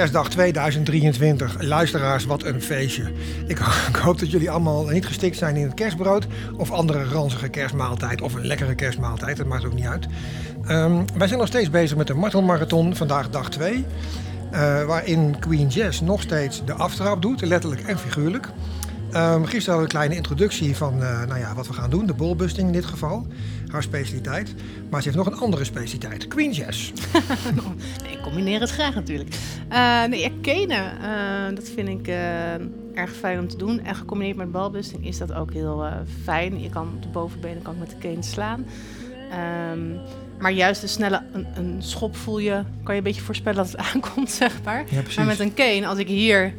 [0.00, 1.62] Kerstdag 2023.
[1.62, 3.02] Luisteraars, wat een feestje.
[3.46, 3.58] Ik,
[4.02, 6.26] hoop dat jullie allemaal niet gestikt zijn in het kerstbrood.
[6.56, 8.20] Of andere ranzige kerstmaaltijd.
[8.20, 10.06] Of een lekkere kerstmaaltijd, dat maakt ook niet uit.
[10.68, 12.96] Um, wij zijn nog steeds bezig met de Martelmarathon.
[12.96, 13.72] Vandaag dag 2.
[14.52, 18.48] Uh, waarin Queen Jess nog steeds de aftrap doet, letterlijk en figuurlijk.
[19.14, 22.06] Um, gisteren hadden we een kleine introductie van uh, nou ja, wat we gaan doen.
[22.06, 23.26] De ballbusting in dit geval.
[23.68, 24.54] Haar specialiteit.
[24.90, 26.28] Maar ze heeft nog een andere specialiteit.
[26.28, 26.92] Queen Jazz.
[28.02, 29.34] nee, ik combineer het graag natuurlijk.
[29.72, 30.92] Uh, nee, kenen.
[31.02, 32.08] Uh, dat vind ik
[32.94, 33.84] erg fijn om te doen.
[33.84, 35.86] En gecombineerd met balbusting is dat ook heel
[36.24, 36.60] fijn.
[36.60, 38.66] Je kan op de bovenbenen kan met de keen slaan.
[39.72, 40.00] Um,
[40.38, 43.70] maar juist de snelle een, een, schop voel je, kan je een beetje voorspellen dat
[43.70, 44.84] het aankomt, zeg maar.
[44.88, 46.54] Ja, maar met een cane, als ik hier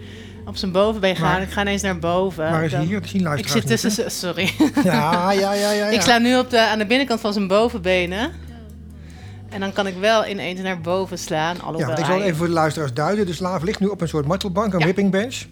[0.51, 1.37] op zijn bovenbeen ga.
[1.37, 2.51] Ik ga ineens naar boven.
[2.51, 3.01] Waar is hij hier?
[3.05, 3.93] Zien ik zit tussen...
[3.97, 4.53] Niet, sorry.
[4.83, 8.31] Ja, ja, ja, ja, Ik sla nu op de, aan de binnenkant van zijn bovenbenen.
[9.49, 11.57] En dan kan ik wel ineens naar boven slaan.
[11.77, 13.25] Ja, ik zal even voor de luisteraars duiden.
[13.25, 14.85] De slaaf ligt nu op een soort martelbank, een ja.
[14.85, 15.45] whipping bench.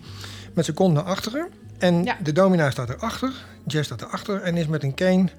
[0.53, 1.47] Met zijn kont naar achteren.
[1.78, 2.17] En ja.
[2.23, 3.31] de domina staat erachter.
[3.67, 4.41] Jess staat erachter.
[4.41, 5.30] En is met een cane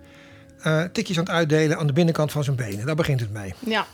[0.67, 2.87] uh, tikjes aan het uitdelen aan de binnenkant van zijn benen.
[2.87, 3.55] Daar begint het mee.
[3.59, 3.87] Ja.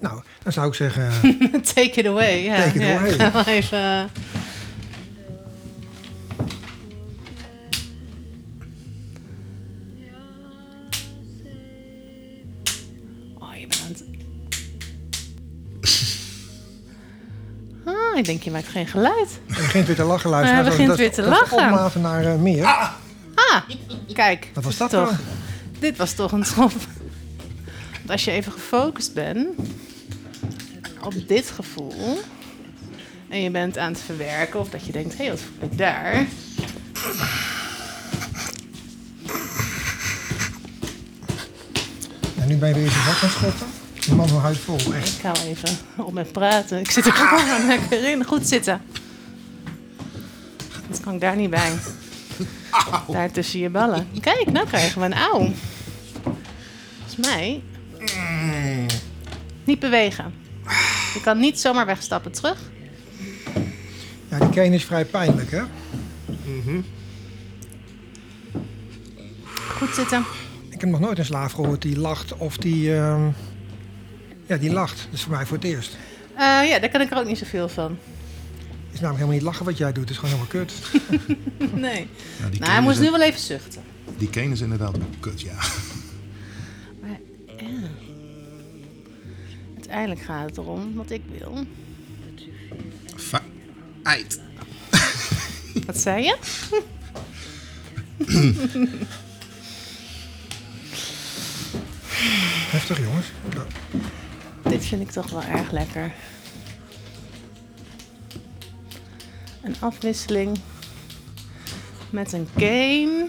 [0.00, 1.10] Nou, dan zou ik zeggen...
[1.74, 2.42] take it away.
[2.42, 2.56] Ja.
[2.56, 3.12] Take it away.
[3.12, 4.10] Gaan even...
[18.20, 19.40] ik denk, je maakt geen geluid.
[19.46, 20.62] Hij begint weer te lachen, luisteren.
[20.62, 21.72] Hij begint weer te lachen.
[21.72, 22.64] Dat naar uh, meer.
[22.64, 22.90] Ah.
[23.34, 23.62] ah,
[24.12, 24.50] kijk.
[24.54, 25.08] Wat was dat toch?
[25.08, 25.18] dan?
[25.78, 26.72] Dit was toch een schop.
[28.06, 29.48] als je even gefocust bent
[31.02, 32.20] op dit gevoel...
[33.28, 34.60] en je bent aan het verwerken...
[34.60, 36.26] of dat je denkt, hé, hey, wat voel ik daar...
[42.40, 43.79] En nu ben je weer eens wat aan het schotten?
[44.06, 45.16] De man huid vol, echt.
[45.16, 46.78] Ik hou even op met praten.
[46.78, 48.24] Ik zit er gewoon lekker in.
[48.24, 48.82] Goed zitten.
[50.88, 51.72] Dat kan ik daar niet bij.
[53.08, 54.08] Daar tussen je ballen.
[54.20, 55.52] Kijk, nou krijgen we een auw.
[56.98, 57.62] Volgens mij...
[57.98, 58.86] Mm.
[59.64, 60.34] Niet bewegen.
[61.14, 62.32] Je kan niet zomaar wegstappen.
[62.32, 62.58] Terug.
[64.28, 65.60] Ja, die cane is vrij pijnlijk, hè?
[66.26, 66.84] Mm -hmm.
[69.78, 70.24] Goed zitten.
[70.68, 72.88] Ik heb nog nooit een slaaf gehoord die lacht of die...
[72.88, 73.26] Uh...
[74.50, 74.96] Ja, die lacht.
[74.96, 75.96] Dat is voor mij voor het eerst.
[76.32, 77.90] Uh, ja, daar kan ik er ook niet zoveel van.
[77.90, 80.08] Het is namelijk helemaal niet lachen wat jij doet.
[80.08, 80.72] Het is gewoon helemaal kut.
[81.86, 82.08] nee.
[82.38, 83.82] Ja, nou, hij moest nu wel even zuchten.
[84.16, 85.54] Die cane is inderdaad kut, ja.
[87.00, 87.18] Maar
[87.56, 87.88] ja.
[89.74, 91.64] Uiteindelijk gaat het erom wat ik wil.
[93.16, 94.40] Feit.
[95.86, 96.36] Wat zei je?
[102.70, 103.26] Heftig, jongens.
[103.54, 103.66] Ja.
[104.62, 106.12] Dit vind ik toch wel erg lekker.
[109.62, 110.58] Een afwisseling
[112.10, 113.26] met een game.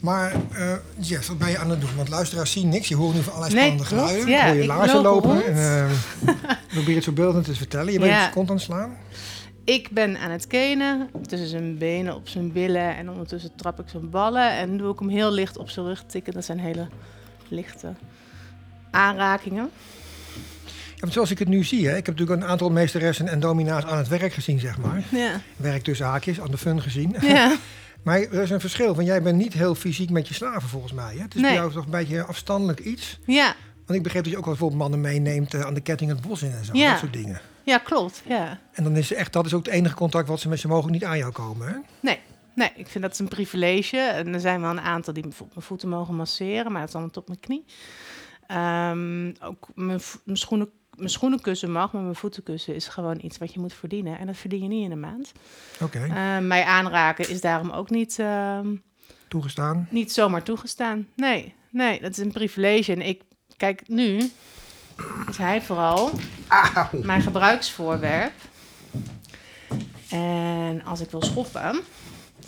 [0.00, 1.96] Maar uh, Jess, wat ben je aan het doen?
[1.96, 2.88] Want luisteraars zien niks.
[2.88, 4.34] Je hoort nu van allerlei nee, spannende klopt, geluiden.
[4.34, 5.44] Ja, hoor je laarzen lopen.
[5.46, 5.90] En, uh,
[6.74, 7.92] probeer het zo beeldend te vertellen.
[7.92, 8.20] Je bent Ja.
[8.20, 8.96] op je kont aan het slaan.
[9.64, 12.96] Ik ben aan het kenen, tussen zijn benen, op zijn billen.
[12.96, 14.50] En ondertussen trap ik zijn ballen.
[14.56, 16.32] En doe ik hem heel licht op zijn rug tikken.
[16.32, 16.88] Dat zijn hele
[17.48, 17.94] lichte
[18.90, 19.70] aanrakingen.
[20.94, 23.84] Ja, zoals ik het nu zie, hè, ik heb natuurlijk een aantal meesteressen en domina's
[23.84, 25.02] aan het werk gezien, zeg maar.
[25.10, 25.40] Ja.
[25.56, 27.16] Werk tussen haakjes, aan de fun gezien.
[27.20, 27.56] Ja.
[28.04, 30.92] maar er is een verschil, want jij bent niet heel fysiek met je slaven volgens
[30.92, 31.14] mij.
[31.14, 31.22] Hè?
[31.22, 31.50] Het is Nee.
[31.50, 33.18] bij jou toch een beetje afstandelijk iets.
[33.26, 33.54] ja.
[33.86, 36.20] Want ik begreep dat je ook wel bijvoorbeeld mannen meeneemt eh, aan de ketting het
[36.20, 36.72] bos in en zo.
[36.76, 36.90] Ja.
[36.90, 37.40] Dat soort dingen.
[37.62, 38.22] Ja, klopt.
[38.26, 38.58] Ja.
[38.72, 40.90] En dan is echt, dat is ook het enige contact wat ze met ze mogen
[40.92, 41.68] niet aan jou komen.
[41.68, 41.74] Hè?
[42.00, 42.18] Nee.
[42.54, 43.96] Nee, ik vind dat is een privilege.
[43.98, 46.94] En er zijn wel een aantal die bijvoorbeeld mijn voeten mogen masseren, maar dat is
[47.00, 47.64] dan tot mijn knie.
[48.48, 53.52] Ehm, ook mijn, mijn, schoenen, mijn schoenenkussen mag, maar mijn voetenkussen is gewoon iets wat
[53.52, 54.18] je moet verdienen.
[54.18, 55.32] En dat verdien je niet in een maand.
[55.80, 58.74] Oké, Eh, mij aanraken is daarom ook niet, ehm,
[59.28, 59.88] toegestaan.
[59.90, 61.08] niet zomaar toegestaan.
[61.16, 62.92] Nee, nee, dat is een privilege.
[62.92, 63.22] En ik,
[63.56, 64.30] kijk, nu
[65.28, 66.10] is hij vooral
[67.02, 68.32] mijn gebruiksvoorwerp.
[70.10, 71.80] En als ik wil schoppen,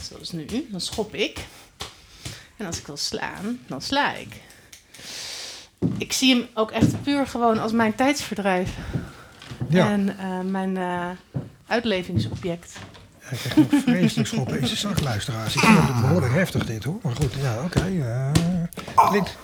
[0.01, 1.47] zoals nu, dan schop ik.
[2.57, 4.29] En als ik wil slaan, dan sla ik.
[5.99, 8.71] Ik zie hem ook echt puur gewoon als mijn tijdsverdrijf.
[9.69, 11.09] Ja, En eh, mijn eh,
[11.67, 12.73] uitlevingsobject.
[13.19, 15.55] hij krijgt nog vreselijk schoppen in zijn zak, luisteraars.
[15.55, 16.99] Ik vind het behoorlijk heftig dit hoor.
[17.03, 17.81] Maar goed, ja, oké.
[17.81, 19.37] eh, klinkt,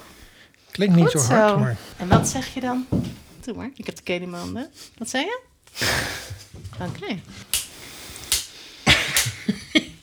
[0.70, 1.76] klinkt niet zo hard, maar...
[1.96, 2.86] En wat zeg je dan?
[3.40, 3.70] Doe maar.
[3.74, 4.70] Ik heb de cane in mijn handen.
[4.98, 5.40] Wat zei je?
[6.88, 7.18] Oké.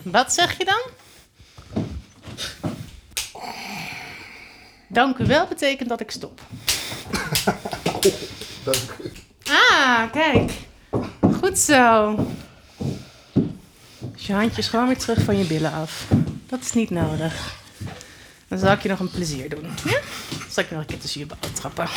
[0.18, 0.82] wat zeg je dan?
[4.94, 6.42] Dank u wel betekent dat ik stop.
[8.64, 9.12] Dank u.
[9.50, 10.52] Ah, kijk.
[11.42, 12.16] Goed zo.
[14.00, 16.08] Dus je handjes gewoon weer terug van je billen af.
[16.48, 17.56] Dat is niet nodig.
[18.48, 19.64] Dan zal ik je nog een plezier doen.
[19.84, 20.00] Ja?
[20.30, 21.88] Dan zal ik nog een keer tussen je ballen trappen.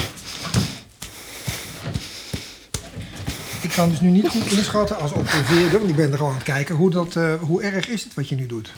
[3.62, 6.38] Ik kan dus nu niet goed inschatten als observeerder, want ik ben er gewoon aan
[6.38, 8.72] het kijken, hoe, dat, eh, hoe erg is het wat je nu doet?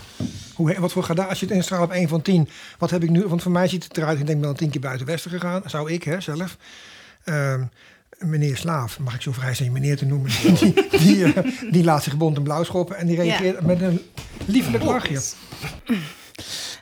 [0.59, 3.11] Hoe, wat voor gradatie, als je het instraalt op 1 van 10, wat heb ik
[3.11, 3.27] nu?
[3.27, 5.31] Want voor mij ziet het eruit, ik denk ik ben al 10 keer buiten Westen
[5.31, 6.57] gegaan, zou ik hè, zelf.
[7.25, 7.65] Ehm,
[8.19, 12.03] meneer Slaaf, mag ik zo vrij zijn meneer te noemen, die, die, eh, die laat
[12.03, 14.01] zich bont en blauw schoppen en die reageert met een
[14.47, 15.21] liefelijk lachje.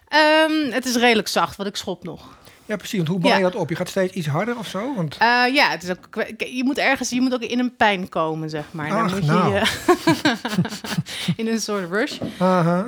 [0.08, 2.38] Ehm, het is redelijk zacht, want ik schop nog.
[2.66, 2.96] Ja, precies.
[2.96, 3.42] Want hoe bouw je Ja.
[3.42, 3.68] dat op?
[3.68, 4.94] Je gaat steeds iets harder of zo?
[4.94, 8.08] Want Eh, ja, het is ook, je moet ergens, je moet ook in een pijn
[8.08, 8.88] komen, zeg maar.
[8.88, 9.54] Dan moet nou.
[9.54, 12.18] je eh, in een soort rush.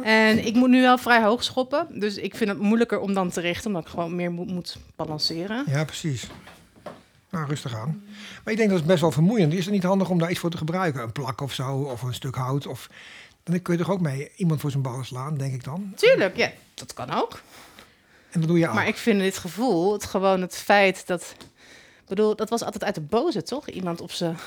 [0.02, 1.86] En ik moet nu wel vrij hoog schoppen.
[2.00, 4.76] Dus ik vind het moeilijker om dan te richten, omdat ik gewoon meer moet, moet
[4.96, 5.64] balanceren.
[5.66, 6.26] Ja, precies.
[7.30, 8.02] Nou, rustig aan.
[8.44, 9.58] Maar ik denk dat het best wel vermoeiend is.
[9.58, 11.02] Is het niet handig om daar iets voor te gebruiken?
[11.02, 12.66] Een plak of zo, of een stuk hout.
[12.66, 12.88] Of...
[13.44, 15.92] Dan kun je toch ook mee iemand voor zijn ballen slaan, denk ik dan.
[15.96, 17.40] Tuurlijk, ja, dat kan ook.
[18.30, 18.74] En dat doe je al.
[18.74, 21.34] Maar ik vind dit gevoel, het gewoon het feit dat...
[22.02, 23.68] Ik bedoel, dat was altijd uit de boze, toch?
[23.68, 24.38] Iemand op zijn...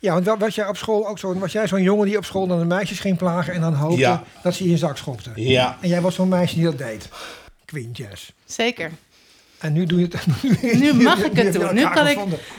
[0.00, 1.34] Ja, want wa- was jij op school ook zo?
[1.38, 3.98] Was jij zo'n jongen die op school dan de meisjes ging plagen en dan hoopte
[3.98, 4.22] Ja.
[4.42, 5.30] dat ze in je zak schopte?
[5.34, 5.78] Ja.
[5.80, 7.08] En jij was zo'n meisje die dat deed.
[7.92, 8.30] Jazz.
[8.44, 8.90] Zeker.
[9.58, 10.26] En nu doe je het.
[10.82, 11.74] Nu mag ik het doen.
[11.74, 12.18] Nu kan ik-.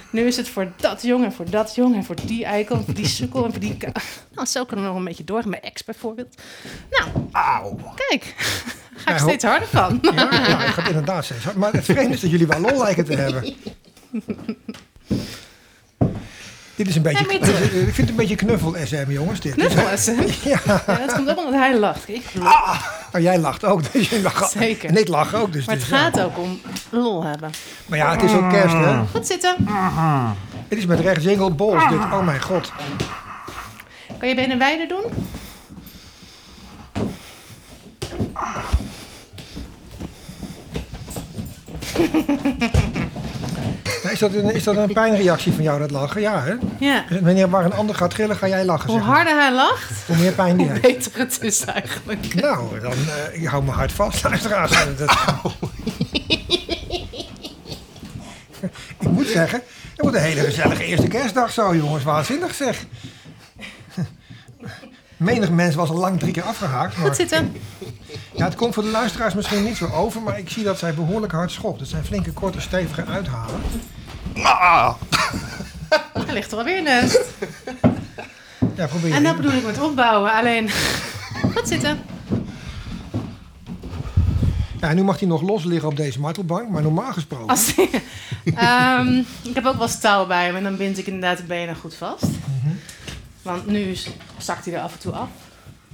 [0.10, 3.08] Nu is het voor dat jongen, voor dat jongen, voor die eikel, en voor die
[3.08, 3.78] sukkel en voor die...
[4.36, 5.42] Nou, zo kunnen we nog een beetje door.
[5.48, 6.42] Mijn ex bijvoorbeeld.
[6.90, 7.80] Nou, Auw.
[7.96, 8.34] kijk.
[8.98, 10.00] Ga ik Ja, steeds harder van.
[10.02, 11.44] Ja, ja, het gaat inderdaad steeds.
[11.44, 11.56] hard.
[11.56, 13.54] Maar het vreemde is dat jullie wel lol lijken te hebben.
[16.76, 17.44] Dit is een beetje, Ja, ik
[17.84, 19.40] vind het een beetje knuffel-SM, jongens.
[19.40, 19.54] Dit.
[19.54, 20.26] Knuffelen.
[20.44, 22.08] Ja, Ja, dat komt ook omdat hij lacht.
[22.10, 23.08] Ik lach.
[23.12, 23.92] maar jij lacht ook.
[23.94, 24.52] Dus je lacht.
[24.52, 24.90] Zeker.
[24.90, 25.54] En ik lach ook.
[25.54, 26.04] Dus Maar het dus, ja.
[26.04, 27.52] gaat ook om lol hebben.
[27.86, 28.98] Maar ja, het is ook kerst, hè?
[29.12, 29.56] Goed zitten.
[30.68, 32.00] Het is met recht jingle balls dit.
[32.00, 32.72] Oh mijn god.
[34.18, 35.04] Kan je benen wijder doen?
[44.12, 46.22] Is dat, een, is dat een pijnreactie van jou, dat lachen?
[46.22, 46.54] Ja, hè?
[46.80, 47.04] Ja.
[47.22, 48.90] Wanneer waar een ander gaat gillen, ga jij lachen.
[48.90, 49.16] Hoe zeg maar.
[49.16, 51.04] harder hij lacht, Hoe meer pijn die hoe heeft.
[51.14, 52.34] beter het is eigenlijk.
[52.42, 54.72] Nou, dan eh, ik hou mijn hart vast, luisteraars.
[54.98, 55.18] Dat-
[59.08, 59.62] ik moet zeggen,
[59.92, 62.04] het wordt een hele gezellige eerste kerstdag zo, jongens.
[62.04, 62.86] Waanzinnig zeg.
[65.18, 66.94] Menig mens was al lang drie keer afgehaakt.
[66.96, 67.56] Goed Maar, zitten.
[68.36, 70.94] ja, het komt voor de luisteraars misschien niet zo over, maar ik zie dat zij
[70.94, 71.80] behoorlijk hard schopt.
[71.80, 73.62] Het zijn flinke, korte, stevige uithalen.
[74.44, 74.94] Ah.
[76.26, 77.22] Hij ligt er alweer naast.
[78.76, 80.34] Ja, probeer En dat bedoel ik met opbouwen.
[80.34, 80.70] Alleen,
[81.56, 82.00] goed zitten.
[84.88, 87.48] Ja, nu mag hij nog los liggen op deze martelbank, maar normaal gesproken.
[87.48, 87.74] Als,
[88.56, 91.76] Ehm, ik heb ook wel touw bij me en dan bind ik inderdaad de benen
[91.76, 92.26] goed vast.
[93.42, 93.96] Want nu
[94.38, 95.30] zakt hij er af en toe af.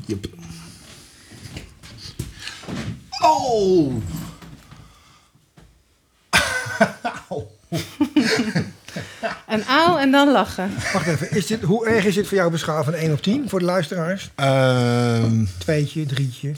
[0.06, 0.26] Yep.
[3.22, 3.94] Oh.
[9.48, 10.72] En auw en dan lachen.
[10.94, 13.50] Wacht even, is dit, hoe erg is dit voor jou beschouwd van 1 op 10
[13.50, 14.32] voor de luisteraars?
[14.36, 16.52] Ehm, Tweetje, drietje,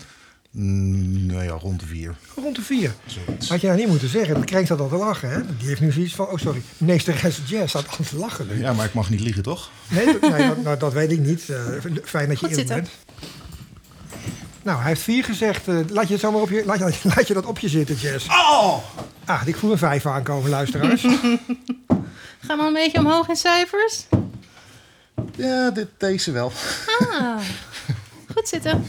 [0.55, 2.15] mm, nou ja, rond de vier.
[2.35, 2.93] rond de 4.
[3.05, 3.49] Zoiets.
[3.49, 5.29] Had je nou niet moeten zeggen, dan kreeg dat al te lachen.
[5.29, 5.41] Hè?
[5.57, 8.59] Die heeft nu zoiets van, oh sorry, meesteres Jazz staat al te lachen nu.
[8.61, 9.69] Ja, maar ik mag niet liegen, toch?
[9.87, 11.49] Nee, dat, nee dat, nou, dat weet ik niet.
[11.49, 11.57] Eh,
[12.03, 12.75] fijn dat je Goed zitten.
[12.75, 12.89] bent.
[14.63, 15.67] Nou, hij heeft 4 gezegd.
[15.67, 17.95] eh, laat je het zomaar op je, laat, je- laat je dat op je zitten,
[17.95, 18.27] Jazz.
[18.27, 18.77] Oh!
[19.25, 21.01] Ah, ik voel een 5 aankomen, luisteraars.
[22.45, 24.05] Gaan we een beetje omhoog in cijfers?
[25.35, 26.51] Ja, dit, deze wel.
[26.99, 27.37] Ah,
[28.35, 28.83] goed zitten.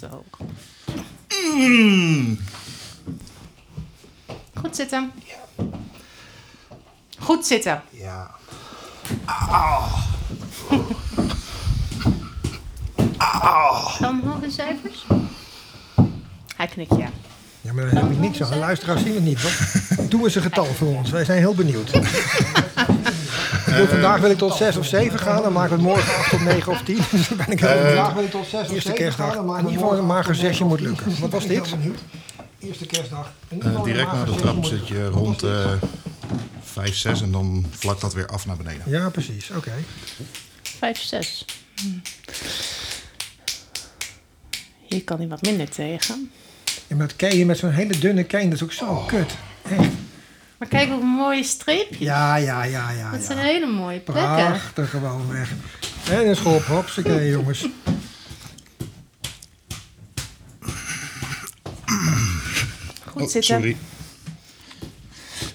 [0.00, 0.24] Zo.
[4.54, 5.12] Goed zitten.
[7.18, 7.82] Goed zitten.
[7.90, 8.30] Ja.
[14.00, 15.06] Omhoog in cijfers?
[16.56, 17.10] Hij knikt ja.
[17.60, 18.50] Ja, maar daar heb ik niks aan.
[18.50, 19.42] De luisteraars zien het niet.
[19.42, 20.08] Hoor.
[20.08, 21.10] Doe eens een getal voor ons.
[21.10, 21.90] Wij zijn heel benieuwd.
[23.72, 25.42] Ik wil, vandaag wil ik tot 6 of 7 gaan.
[25.42, 26.96] Dan maken we het morgen 8 tot 9 of 10.
[27.10, 29.34] Dus dan ben ik heel Vandaag wil ik tot 6 of 7 kerstdag.
[29.34, 29.46] gaan.
[29.46, 31.20] Dan in ieder geval een mager zesje moet lukken.
[31.20, 31.74] Wat was dit?
[32.58, 33.32] Eerste kerstdag.
[33.60, 35.50] Eh, direct na de trap zit je rond dit?
[35.50, 35.70] eh
[36.62, 38.82] 5, 6 en dan vlakt dat weer af naar beneden.
[38.86, 39.50] Ja, precies.
[39.56, 39.72] Oké.
[40.62, 41.44] 5, 6.
[44.88, 46.30] Hier kan hij wat minder tegen.
[46.88, 49.30] En met keien met zo'n hele dunne kei, dat is ook zo kut.
[49.78, 49.88] Echt.
[50.62, 51.98] Maar kijk hoe mooie streepjes.
[51.98, 53.10] Ja, ja, ja, ja.
[53.10, 53.44] Dat zijn ja.
[53.44, 54.34] hele mooie plekken.
[54.46, 55.50] Prachtig gewoon weg.
[56.10, 57.66] En een schop, hopsakee jongens.
[63.06, 63.42] Goed Oh, zitten.
[63.42, 63.76] sorry.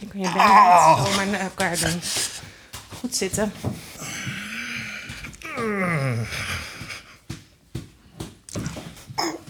[0.09, 2.01] Kun je bijna niet zomaar naar elkaar doen.
[2.99, 3.51] Goed zitten.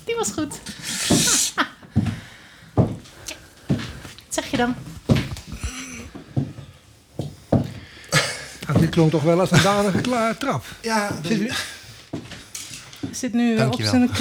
[0.05, 0.59] Die was goed.
[4.25, 4.75] Wat zeg je dan?
[8.67, 10.65] Nou, dit klonk toch wel als een danige kla- trap.
[10.81, 11.51] Ja, Zit u-
[13.11, 14.09] Zit nu eh, op zijn,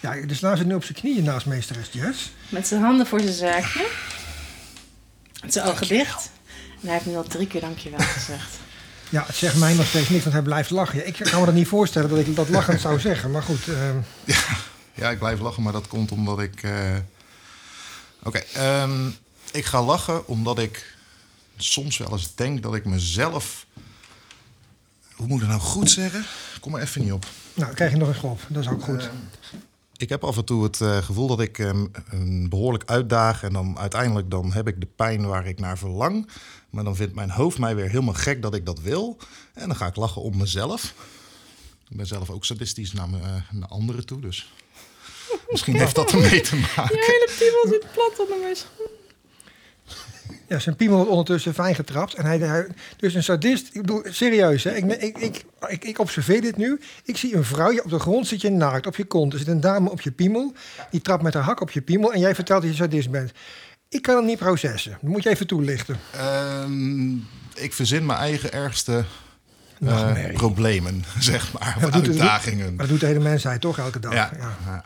[0.00, 2.30] Ja, de slaaf zit nu op zijn knieën naast meesteres Jess.
[2.48, 3.86] met zijn handen voor zijn zaakje.
[5.42, 6.30] Met zijn ogen dicht.
[6.80, 8.54] En hij heeft nu al drie keer dankjewel gezegd.
[9.08, 11.06] Ja, het zegt mij nog steeds niks, want hij blijft lachen.
[11.06, 13.30] Ik kan me dat niet voorstellen dat ik dat lachend zou zeggen.
[13.30, 13.96] Maar goed, ehm,
[14.94, 16.62] Ja, ik blijf lachen, maar dat komt omdat ik.
[16.62, 16.96] eh,
[18.22, 19.08] Oké, ehm,
[19.52, 20.95] ik ga lachen omdat ik
[21.56, 23.66] soms wel eens denk dat ik mezelf.
[25.14, 26.24] Hoe moet ik dat nou goed zeggen?
[26.60, 27.22] Kom er even niet op.
[27.54, 28.40] nou, dan krijg je nog een grop.
[28.48, 29.10] Dat is ook goed.
[29.96, 33.42] Ik heb af en toe het eh, gevoel dat ik hem een behoorlijk uitdaag.
[33.42, 36.28] En dan uiteindelijk dan heb ik de pijn waar ik naar verlang.
[36.70, 39.16] Maar dan vindt mijn hoofd mij weer helemaal gek dat ik dat wil.
[39.54, 40.94] En dan ga ik lachen om mezelf.
[41.88, 44.20] Ik ben zelf ook sadistisch naar, me- eh, naar anderen toe.
[44.20, 44.52] Dus
[45.48, 46.96] misschien heeft dat ermee te maken.
[46.96, 48.85] Je hele piemel zit plat onder mijn schoen.
[50.48, 52.14] Ja, zijn piemel wordt ondertussen fijn getrapt.
[52.14, 54.74] En hij, hij- dus een sadist, ik bedoel, serieus, hè?
[54.74, 56.80] Ik, ik, ik, ik, ik observeer dit nu.
[57.04, 59.32] Ik zie een vrouw, op de grond zit je naakt, op je kont.
[59.32, 60.52] Er zit een dame op je piemel,
[60.90, 62.12] die trapt met haar hak op je piemel.
[62.12, 63.32] En jij vertelt dat je sadist bent.
[63.88, 64.90] Ik kan het niet processen.
[65.00, 65.96] Dat moet je even toelichten.
[66.12, 67.14] Ehm,
[67.54, 69.04] ik verzin mijn eigen ergste
[69.80, 71.76] eh, problemen, zeg maar.
[71.80, 72.66] Dat doet uitdagingen.
[72.68, 74.12] Maar dat doet de hele mensheid toch elke dag?
[74.12, 74.30] Ja.
[74.66, 74.84] Ja.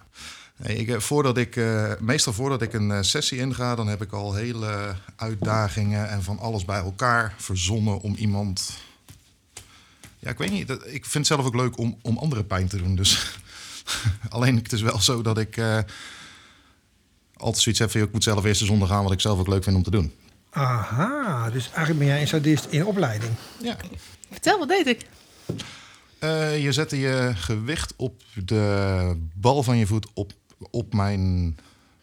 [0.63, 0.67] Ja.
[0.69, 4.03] Nee, ik, eh, voordat ik, eh, meestal voordat ik een eh, sessie inga, dan heb
[4.03, 8.71] ik al hele uitdagingen en van alles bij elkaar verzonnen om iemand.
[10.19, 10.69] Ja, ik weet niet.
[10.69, 12.95] dat- Ik vind het zelf ook leuk om, om andere pijn te doen.
[12.97, 13.39] Dus
[14.29, 15.79] alleen het is wel zo dat ik eh,
[17.37, 19.65] altijd zoiets heb van, ik moet zelf eerst eens ondergaan wat ik zelf ook leuk
[19.65, 20.13] vind om te doen.
[20.51, 23.33] Aha, dus eigenlijk ben jij een sadist in opleiding.
[23.63, 23.77] Ja.
[24.31, 25.07] Vertel, wat deed ik?
[26.19, 30.33] Eh, je zette je gewicht op de bal van je voet op,
[30.71, 31.57] op mijn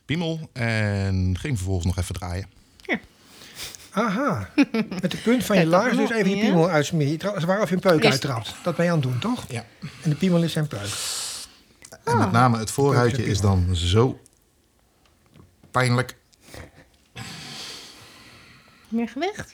[0.06, 2.56] piemel en ging vervolgens nog even draaien.
[3.98, 4.50] Aha,
[5.02, 6.42] met de punt van je laars dus even je ja.
[6.42, 7.46] piemel uitsmeren.
[7.46, 8.56] Waar of je een peuk uittrapt.
[8.64, 9.46] Dat ben je aan het doen, toch?
[9.48, 9.66] Ja.
[10.02, 10.90] En de piemel is zijn peuk.
[12.04, 14.20] En met name het voorruitje is dan zo
[15.72, 16.18] pijnlijk.
[18.88, 19.54] Meer gewicht?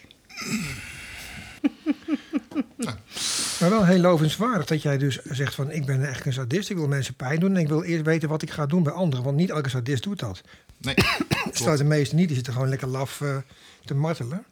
[3.64, 5.72] Maar wel heel lovenswaardig dat jij dus zegt van...
[5.72, 7.56] ik ben echt een sadist, ik wil mensen pijn doen...
[7.56, 9.26] en ik wil eerst weten wat ik ga doen bij anderen.
[9.26, 10.42] Want niet elke sadist doet dat.
[10.78, 10.96] Nee,
[11.52, 13.38] Stel de meeste niet, die zitten gewoon lekker laf eh,
[13.86, 14.38] te martelen.
[14.38, 14.44] En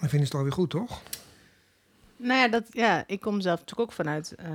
[0.00, 1.00] dan vinden ze het alweer goed, toch?
[2.16, 4.46] Nou ja, dat, ja, ik kom zelf natuurlijk ook vanuit eh,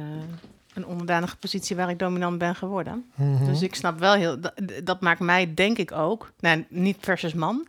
[0.73, 3.05] een onderdanige positie waar ik dominant ben geworden.
[3.15, 3.45] Mhm.
[3.45, 4.53] Dus ik snap wel heel, dat,
[4.83, 7.67] dat maakt mij denk ik ook, nou, niet versus man,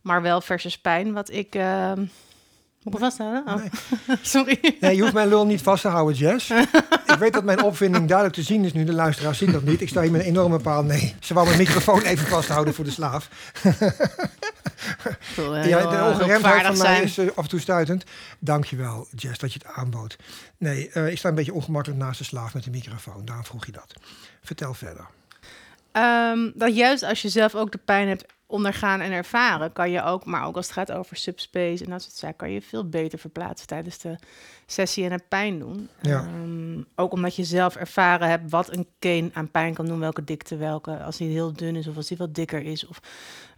[0.00, 1.54] maar wel versus pijn, wat ik.
[1.54, 1.92] eh,
[2.84, 3.42] moet ik vasthouden?
[3.46, 4.16] Oh.
[4.22, 4.76] Sorry.
[4.80, 6.50] Nee, je hoeft mijn lul niet vast te houden, Jess.
[7.06, 8.84] ik weet dat mijn opvinding duidelijk te zien is nu.
[8.84, 9.80] De luisteraars zien dat niet.
[9.80, 10.82] Ik sta hier met een enorme paal.
[10.82, 13.28] Nee, ze wou mijn microfoon even vasthouden voor de slaaf.
[15.36, 17.02] Eh, Ja, de eh, ongeremdheid van mij zijn.
[17.02, 18.04] is eh, af en toe stuitend.
[18.38, 20.16] Dankjewel, Jess, dat je het aanbood.
[20.58, 23.24] Nee, ik sta een beetje ongemakkelijk naast de slaaf met de microfoon.
[23.24, 23.94] Daarom vroeg je dat.
[24.42, 25.06] Vertel verder.
[25.94, 30.02] Ehm, dat juist als je zelf ook de pijn hebt ondergaan en ervaren, kan je
[30.02, 32.88] ook, maar ook als het gaat over subspace en dat soort zaken, kan je veel
[32.88, 34.16] beter verplaatsen tijdens de
[34.66, 35.88] sessie en het pijn doen.
[36.00, 36.20] Ja.
[36.20, 40.24] Ehm, ook omdat je zelf ervaren hebt wat een cane aan pijn kan doen, welke
[40.24, 43.00] dikte, welke, als hij heel dun is of als hij wat dikker is of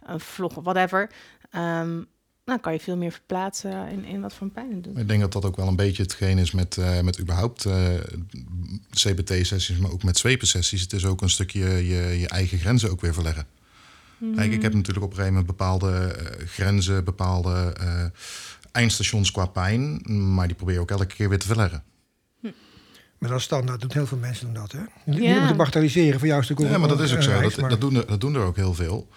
[0.05, 1.11] een vlog of whatever.
[1.51, 2.01] Ehm
[2.47, 4.97] dan kan je veel meer verplaatsen in, in wat voor pijn het doet.
[4.97, 7.87] ik denk dat dat ook wel een beetje hetgeen is met, eh, met überhaupt eh,
[8.91, 10.81] CBT-sessies, maar ook met zwepen-sessies.
[10.81, 13.45] Het is ook een stukje je, je eigen grenzen ook weer verleggen.
[14.35, 18.03] Kijk, ik heb natuurlijk op een gegeven moment bepaalde eh, grenzen, bepaalde eh,
[18.71, 20.01] eindstations qua pijn,
[20.33, 21.83] maar die probeer je ook elke keer weer te verleggen.
[23.17, 23.81] Maar dat is standaard.
[23.81, 24.79] Doet heel veel mensen doen dat, hè?
[25.05, 25.41] Niet Ja.
[25.41, 27.29] om te bagatelliseren voor jou is het Ja, maar dat is ook zo.
[27.31, 29.07] reis, Dat, maar- dat, doen er, dat doen er ook heel veel.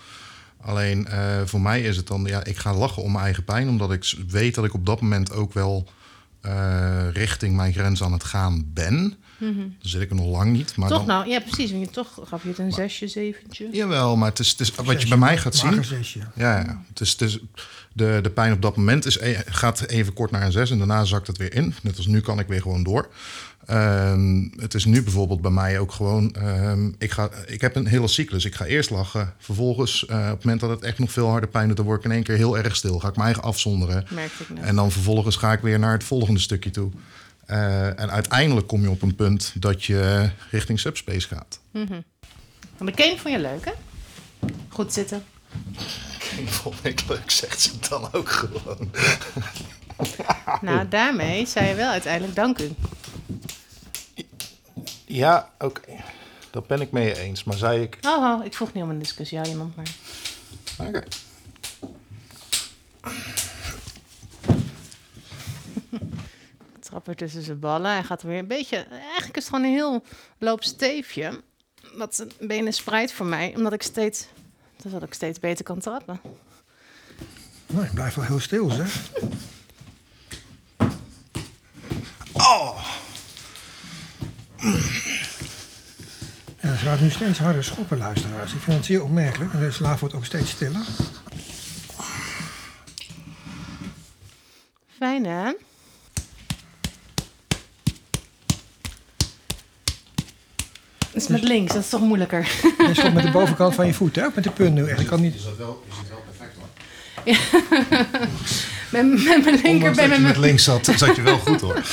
[0.63, 3.69] Alleen eh, voor mij is het dan, ja, ik ga lachen om mijn eigen pijn,
[3.69, 5.89] omdat ik weet dat ik op dat moment ook wel
[6.41, 9.15] eh, richting mijn grens aan het gaan ben.
[9.39, 10.77] Dan zit ik er nog lang niet.
[10.77, 13.69] Maar toch dan, nou, ja precies, want je toch gaf je het een zesje, zeventje.
[13.73, 15.71] Jawel, maar het is, het is wat je bij mij gaat zien.
[15.71, 16.19] mager zesje.
[16.35, 16.85] Ja, ja.
[16.89, 17.39] Het is, het is,
[17.93, 20.79] de, de pijn op dat moment is, e- gaat even kort naar een 6 en
[20.79, 21.75] daarna zakt het weer in.
[21.83, 23.09] Net als nu kan ik weer gewoon door.
[23.67, 26.35] Ehm, het is nu bijvoorbeeld bij mij ook gewoon.
[26.35, 28.45] ehm, ik, ga, ik heb een hele cyclus.
[28.45, 29.35] Ik ga eerst lachen.
[29.39, 31.99] Vervolgens, eh, op het moment dat het echt nog veel harder pijn doet, dan word
[31.99, 32.99] ik in één keer heel erg stil.
[32.99, 34.07] Ga ik mij eigen afzonderen.
[34.51, 34.59] Ik.
[34.61, 36.91] En dan vervolgens ga ik weer naar het volgende stukje toe.
[37.47, 41.61] Eh, en uiteindelijk kom je op een punt dat je richting subspace gaat.
[41.73, 43.73] De cane vond je leuk, hè?
[44.69, 45.23] Goed zitten.
[46.47, 48.91] vond ik leuk, zegt ze dan ook gewoon.
[50.61, 52.71] Nou, daarmee zei je wel uiteindelijk dank u.
[55.11, 56.05] Ja, oké.
[56.51, 57.45] Dat ben ik mee eens.
[57.45, 57.99] Maar zei ik...
[58.07, 59.45] Oh, oh, ik vroeg niet om een discussie.
[59.49, 59.91] Je mond maar.
[60.79, 61.05] Oké.
[66.81, 67.91] Trapper tussen zijn ballen.
[67.91, 68.77] Hij gaat weer een beetje...
[68.91, 70.05] Eigenlijk is het gewoon een heel
[70.39, 71.43] loopsteefje.
[71.95, 73.53] Wat zijn benen spreidt voor mij.
[73.57, 74.27] Omdat ik steeds...
[74.77, 76.21] Dat ik steeds beter kan trappen.
[77.67, 79.11] Nou, je blijft wel heel stil, zeg.
[82.35, 82.75] Ja,
[86.81, 88.53] ze gaat nu steeds harder schoppen, luisteraars.
[88.53, 89.53] Ik vind het zeer opmerkelijk.
[89.53, 90.81] En de slaaf wordt ook steeds stiller.
[94.99, 95.53] Fijn, hè?
[100.99, 102.41] Dat is met links, dat is toch moeilijker.
[102.89, 104.27] Je stopt met de bovenkant van je voet, hè?
[104.35, 105.01] Met de punt nu echt.
[105.01, 105.35] Ik kan niet...
[105.35, 106.69] Je zit wel, je zit wel perfect hoor.
[108.91, 111.61] Met, met mijn Ondanks linkerbeen, dat je met met links zat, zat je wel goed
[111.61, 111.83] hoor.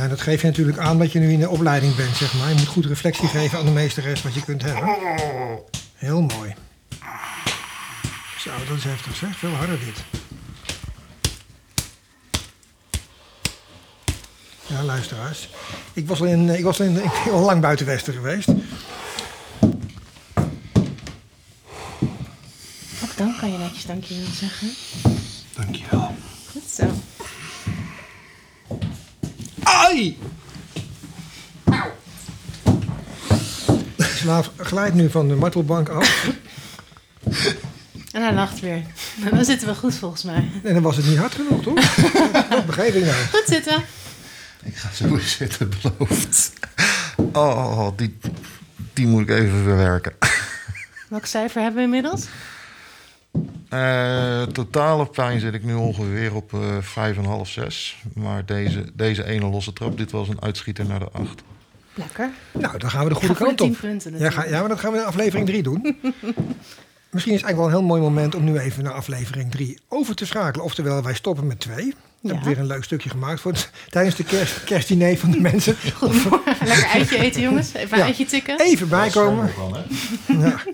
[0.00, 2.48] Ja, dat geef je natuurlijk aan dat je nu in de opleiding bent, zeg maar.
[2.48, 4.96] Je moet goed reflectie geven aan de meesteres wat je kunt hebben.
[5.94, 6.54] Heel mooi.
[8.38, 9.38] Zo, dat is heftig, zeg.
[9.38, 10.04] Veel harder dit.
[14.66, 15.48] Ja, luisteraars.
[15.92, 18.48] Ik was al, in, ik was al, in, ik al lang buiten Westen geweest.
[23.02, 24.68] Ook dan kan je netjes dankjewel zeggen.
[25.54, 26.14] Dankjewel.
[26.50, 26.84] Goed zo.
[33.96, 36.28] De slaaf glijdt nu van de martelbank af.
[38.12, 38.82] En hij lacht weer.
[39.16, 40.50] Nou, Dan zitten we goed volgens mij.
[40.64, 41.94] En dan was het niet hard genoeg, toch?
[42.50, 43.16] Dat begreep ik nou.
[43.30, 43.84] Goed zitten.
[44.62, 46.52] Ik ga zo zitten, beloofd.
[47.32, 48.18] Oh, die,
[48.92, 50.12] die moet ik even verwerken.
[51.08, 52.26] Welk cijfer hebben we inmiddels?
[53.70, 57.96] Eh totale pijn zit ik nu ongeveer op eh 5,5, 6.
[58.14, 61.42] Maar deze, deze ene losse trap, dit was een uitschieter naar de 8.
[61.94, 62.30] Lekker.
[62.52, 63.76] Nou, dan gaan we de goede de kant 10 op.
[63.80, 65.80] punten Ja, ga, ja, maar dat gaan we in aflevering 3 doen.
[67.10, 69.78] Misschien is het eigenlijk wel een heel mooi moment om nu even naar aflevering 3
[69.88, 70.64] over te schakelen.
[70.64, 71.74] Oftewel, wij stoppen met 2.
[71.76, 71.82] We
[72.20, 72.28] Ja.
[72.34, 75.76] hebben weer een leuk stukje gemaakt voor het, tijdens de kerst, kerstdiner van de mensen.
[75.94, 76.66] Goedemorgen.
[76.66, 77.72] Lekker eitje eten, jongens.
[77.74, 78.04] Even Ja.
[78.04, 78.60] eitje tikken.
[78.60, 79.50] Even bijkomen.
[80.26, 80.54] Ja.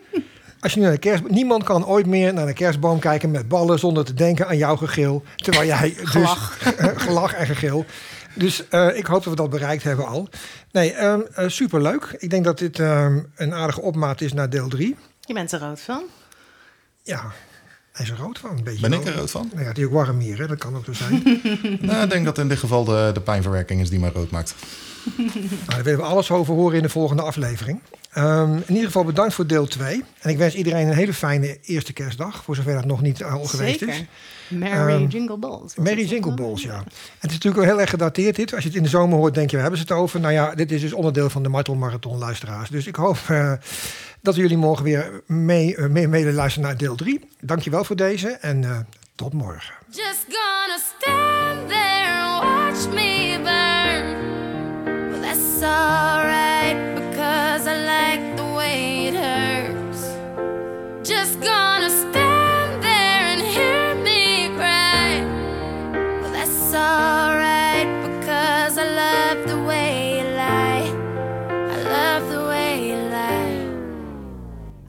[0.60, 3.48] Als je nu naar de kerst, niemand kan ooit meer naar de kerstboom kijken met
[3.48, 5.22] ballen zonder te denken aan jouw gegil.
[5.36, 6.58] Terwijl jij Gelach.
[6.58, 7.84] dus eh, gelach en gegil.
[8.34, 10.28] Dus eh, ik hoop dat we dat bereikt hebben al.
[10.72, 12.16] Nee, ehm eh, superleuk.
[12.18, 14.96] Ik denk dat dit ehm, een aardige opmaat is naar deel 3.
[15.20, 16.02] Je bent er rood van.
[17.02, 17.32] Ja,
[17.92, 18.50] hij is er rood van.
[18.50, 19.48] Een beetje Ben ik er rood van?
[19.52, 20.46] Nou ja, het is ook warm hier, hè?
[20.46, 21.22] dat kan ook zo zijn.
[21.80, 24.54] Nou, ik denk dat in dit geval de, de pijnverwerking is die mij rood maakt.
[25.16, 27.80] nou, daar willen we alles over horen in de volgende aflevering.
[28.12, 30.04] Ehm, in ieder geval bedankt voor deel 2.
[30.20, 32.42] En ik wens iedereen een hele fijne eerste kerstdag.
[32.44, 33.94] Voor zover dat nog niet al geweest Zeker.
[33.94, 34.04] is.
[34.48, 35.74] Merry Ehm, Jingle Balls.
[35.76, 36.78] Merry Jingle Balls, ja.
[37.18, 38.52] Het is natuurlijk wel heel erg gedateerd dit.
[38.54, 40.20] Als je het in de zomer hoort, denk je, waar hebben ze het over?
[40.20, 42.70] Nou ja, dit is dus onderdeel van de Martel Marathon luisteraars.
[42.70, 43.52] Dus ik hoop eh,
[44.20, 47.28] dat jullie morgen weer mee, uh, mee, mee luisteren naar deel 3.
[47.40, 48.78] Dankjewel voor deze en uh,
[49.14, 49.74] tot morgen.
[49.90, 53.35] Just gonna stand there and watch me.
[55.58, 60.02] That's alright because I like the way it hurts.
[61.02, 65.24] Just gonna stand there and hear me cry.
[66.20, 70.92] Well, that's alright because I love the way you lie.
[71.48, 73.56] I love the way you lie.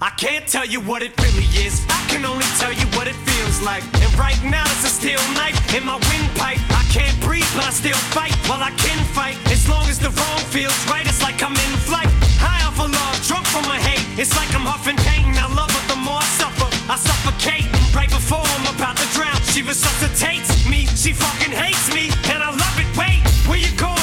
[0.01, 1.86] I can't tell you what it really is.
[1.88, 3.86] I can only tell you what it feels like.
[4.03, 6.60] And right now it's a steel knife in my windpipe.
[6.98, 8.34] Can't breathe, but I still fight.
[8.50, 11.74] While I can fight, as long as the wrong feels right, it's like I'm in
[11.86, 12.10] flight.
[12.42, 14.06] High off of love, drunk from my hate.
[14.18, 15.38] It's like I'm huffing pain.
[15.38, 16.68] I love her the more I suffer.
[16.90, 19.38] I suffocate right before I'm about to drown.
[19.54, 20.88] She resuscitates me.
[20.98, 22.90] She fucking hates me, and I love it.
[22.98, 23.97] Wait, where you going?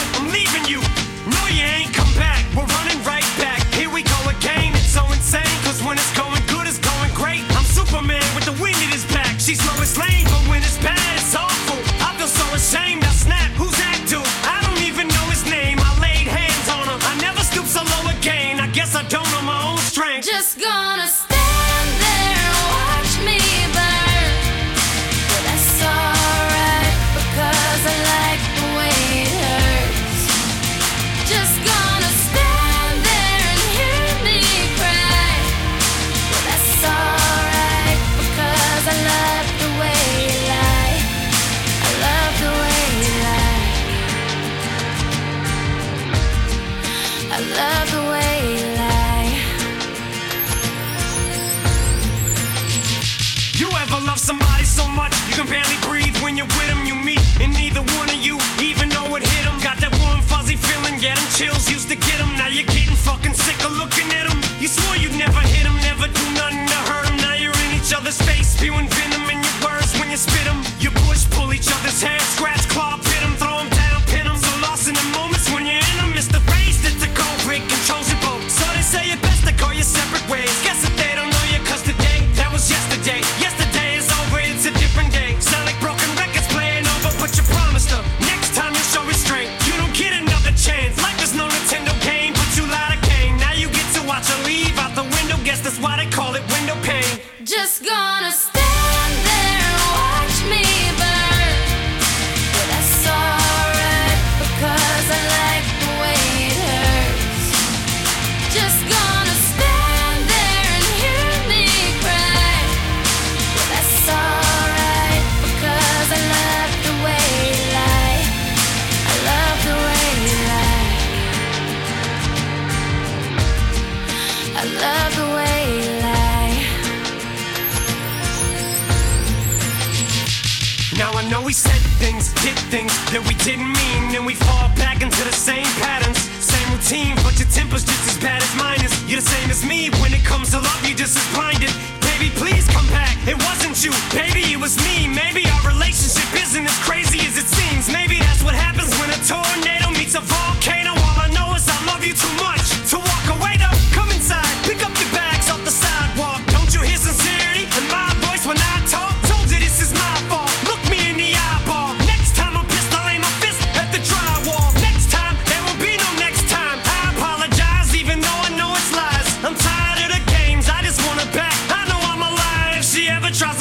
[131.05, 134.73] Now I know we said things, did things that we didn't mean, and we fall
[134.73, 137.13] back into the same patterns, same routine.
[137.21, 138.89] But your temper's just as bad as mine is.
[139.05, 141.69] You're the same as me when it comes to love, you're just as blinded.
[142.09, 143.13] Baby, please come back.
[143.29, 145.05] It wasn't you, baby, it was me.
[145.05, 147.93] Maybe our relationship isn't as crazy as it seems.
[147.93, 150.97] Maybe that's what happens when a tornado meets a volcano.
[150.97, 153.61] All I know is I love you too much to walk away.
[153.61, 153.84] Though.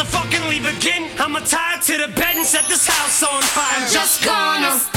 [0.03, 1.09] motherfucking leave again.
[1.19, 3.85] I'ma tie to the bed and set this house on fire.
[3.85, 4.92] I'm just gonna.